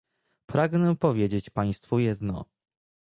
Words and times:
Pragnę 0.45 0.95
powiedzieć 0.95 1.49
państwu 1.49 1.99
jedno 1.99 2.45